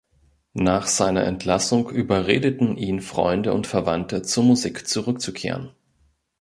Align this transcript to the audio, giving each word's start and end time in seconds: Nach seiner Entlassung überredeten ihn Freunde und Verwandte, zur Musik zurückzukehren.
Nach 0.55 0.87
seiner 0.87 1.25
Entlassung 1.25 1.91
überredeten 1.91 2.75
ihn 2.75 3.01
Freunde 3.01 3.53
und 3.53 3.67
Verwandte, 3.67 4.23
zur 4.23 4.43
Musik 4.43 4.87
zurückzukehren. 4.87 5.75